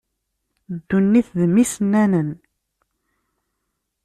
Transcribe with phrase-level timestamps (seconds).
[0.75, 2.29] Ddunit, d mm isennanen.